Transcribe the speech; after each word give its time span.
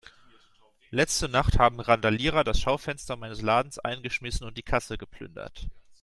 Letzte 0.89 1.29
Nacht 1.29 1.59
haben 1.59 1.79
Randalierer 1.79 2.43
das 2.43 2.59
Schaufenster 2.59 3.17
meines 3.17 3.43
Ladens 3.43 3.77
eingeschmissen 3.77 4.47
und 4.47 4.57
die 4.57 4.63
Kasse 4.63 4.97
geplündert. 4.97 5.67